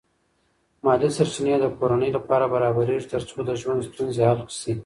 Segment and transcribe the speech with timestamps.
[0.83, 4.73] مالی سرچینې د کورنۍ لپاره برابرېږي ترڅو د ژوند ستونزې حل شي.